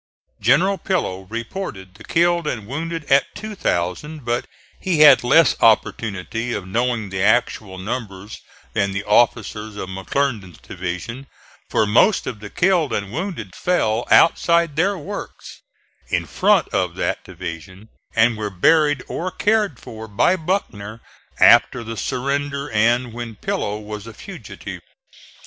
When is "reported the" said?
1.29-2.03